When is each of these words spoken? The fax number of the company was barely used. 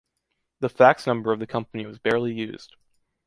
The 0.61 0.69
fax 0.69 1.05
number 1.05 1.31
of 1.31 1.37
the 1.37 1.45
company 1.45 1.85
was 1.85 1.99
barely 1.99 2.33
used. 2.33 2.75